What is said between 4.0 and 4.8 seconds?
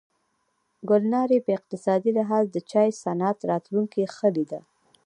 ښه لیده.